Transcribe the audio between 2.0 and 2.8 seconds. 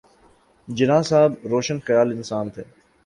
انسان تھے۔